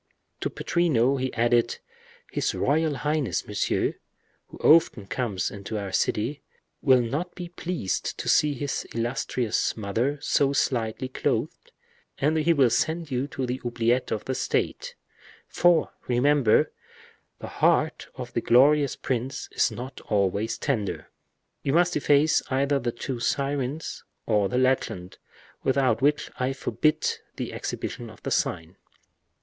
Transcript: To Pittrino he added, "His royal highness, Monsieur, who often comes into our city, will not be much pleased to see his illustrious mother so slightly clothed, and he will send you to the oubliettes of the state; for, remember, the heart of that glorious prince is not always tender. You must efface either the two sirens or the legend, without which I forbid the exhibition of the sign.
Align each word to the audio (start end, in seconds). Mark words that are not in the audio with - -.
To 0.39 0.49
Pittrino 0.49 1.17
he 1.21 1.31
added, 1.35 1.77
"His 2.31 2.55
royal 2.55 2.95
highness, 2.95 3.45
Monsieur, 3.45 3.93
who 4.47 4.57
often 4.57 5.05
comes 5.05 5.51
into 5.51 5.77
our 5.77 5.91
city, 5.91 6.41
will 6.81 7.01
not 7.03 7.35
be 7.35 7.49
much 7.49 7.55
pleased 7.55 8.17
to 8.17 8.27
see 8.27 8.55
his 8.55 8.83
illustrious 8.95 9.77
mother 9.77 10.17
so 10.19 10.53
slightly 10.53 11.07
clothed, 11.07 11.71
and 12.17 12.35
he 12.37 12.51
will 12.51 12.71
send 12.71 13.11
you 13.11 13.27
to 13.27 13.45
the 13.45 13.61
oubliettes 13.63 14.11
of 14.11 14.25
the 14.25 14.33
state; 14.33 14.95
for, 15.47 15.91
remember, 16.07 16.71
the 17.37 17.47
heart 17.61 18.07
of 18.15 18.33
that 18.33 18.45
glorious 18.45 18.95
prince 18.95 19.49
is 19.51 19.69
not 19.69 20.01
always 20.09 20.57
tender. 20.57 21.11
You 21.61 21.73
must 21.73 21.95
efface 21.95 22.41
either 22.49 22.79
the 22.79 22.91
two 22.91 23.19
sirens 23.19 24.03
or 24.25 24.49
the 24.49 24.57
legend, 24.57 25.19
without 25.61 26.01
which 26.01 26.31
I 26.39 26.53
forbid 26.53 27.07
the 27.35 27.53
exhibition 27.53 28.09
of 28.09 28.23
the 28.23 28.31
sign. 28.31 28.77